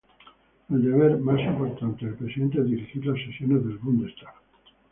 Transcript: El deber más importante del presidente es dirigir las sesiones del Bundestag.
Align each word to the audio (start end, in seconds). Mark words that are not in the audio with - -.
El 0.71 0.81
deber 0.83 1.19
más 1.19 1.39
importante 1.41 2.05
del 2.07 2.15
presidente 2.15 2.57
es 2.59 2.65
dirigir 2.65 3.05
las 3.05 3.23
sesiones 3.23 3.63
del 3.63 3.77
Bundestag. 3.77 4.33